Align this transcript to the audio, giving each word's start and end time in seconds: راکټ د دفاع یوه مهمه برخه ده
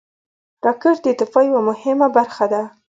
راکټ 0.65 0.97
د 1.03 1.07
دفاع 1.19 1.43
یوه 1.47 1.61
مهمه 1.69 2.07
برخه 2.17 2.45
ده 2.53 2.61